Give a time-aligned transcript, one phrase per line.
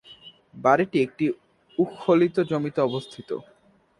[0.55, 1.25] বাড়িটি একটি
[1.77, 3.29] উত্থিত জমিতে অবস্থিত।